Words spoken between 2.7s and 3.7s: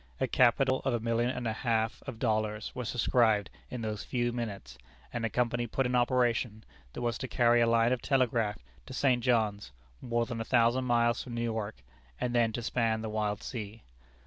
was subscribed